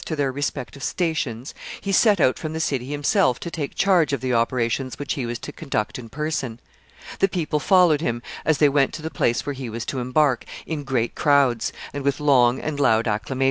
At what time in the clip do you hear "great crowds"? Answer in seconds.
10.83-11.71